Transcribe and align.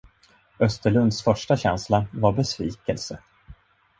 Österlunds 0.59 1.21
första 1.23 1.57
känsla 1.57 2.05
var 2.11 2.31
besvikelse. 2.31 3.19